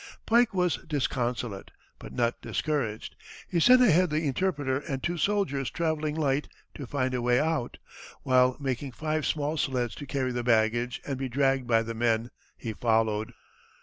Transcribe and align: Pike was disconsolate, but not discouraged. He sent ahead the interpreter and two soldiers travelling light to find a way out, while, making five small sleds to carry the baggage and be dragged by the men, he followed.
Pike 0.25 0.51
was 0.51 0.77
disconsolate, 0.77 1.69
but 1.99 2.11
not 2.11 2.41
discouraged. 2.41 3.15
He 3.47 3.59
sent 3.59 3.83
ahead 3.83 4.09
the 4.09 4.23
interpreter 4.25 4.79
and 4.79 5.03
two 5.03 5.19
soldiers 5.19 5.69
travelling 5.69 6.15
light 6.15 6.47
to 6.73 6.87
find 6.87 7.13
a 7.13 7.21
way 7.21 7.39
out, 7.39 7.77
while, 8.23 8.57
making 8.59 8.93
five 8.93 9.27
small 9.27 9.57
sleds 9.57 9.93
to 9.93 10.07
carry 10.07 10.31
the 10.31 10.41
baggage 10.43 11.01
and 11.05 11.19
be 11.19 11.29
dragged 11.29 11.67
by 11.67 11.83
the 11.83 11.93
men, 11.93 12.31
he 12.57 12.73
followed. 12.73 13.33